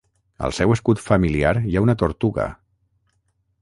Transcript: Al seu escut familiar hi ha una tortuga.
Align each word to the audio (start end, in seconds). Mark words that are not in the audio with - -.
Al 0.47 0.55
seu 0.59 0.73
escut 0.75 1.03
familiar 1.09 1.53
hi 1.67 1.77
ha 1.79 1.87
una 1.89 1.99
tortuga. 2.05 2.51